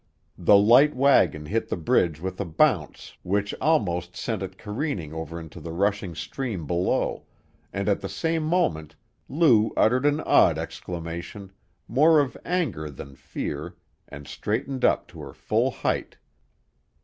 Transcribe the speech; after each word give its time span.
The 0.39 0.57
light 0.57 0.95
wagon 0.95 1.45
hit 1.45 1.69
the 1.69 1.77
bridge 1.77 2.19
with 2.19 2.41
a 2.41 2.45
bounce 2.45 3.15
which 3.21 3.53
almost 3.61 4.15
sent 4.17 4.41
it 4.41 4.57
careening 4.57 5.13
over 5.13 5.39
into 5.39 5.59
the 5.59 5.71
rushing 5.71 6.15
stream 6.15 6.65
below, 6.65 7.27
and 7.71 7.87
at 7.87 8.01
the 8.01 8.09
same 8.09 8.41
moment 8.41 8.95
Lou 9.29 9.69
uttered 9.77 10.07
an 10.07 10.19
odd 10.21 10.57
exclamation, 10.57 11.51
more 11.87 12.19
of 12.19 12.35
anger 12.43 12.89
than 12.89 13.13
fear, 13.13 13.75
and 14.07 14.27
straightened 14.27 14.83
up 14.83 15.07
to 15.09 15.21
her 15.21 15.33
full 15.35 15.69
height. 15.69 16.17